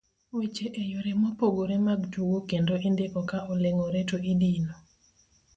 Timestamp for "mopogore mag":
1.21-2.01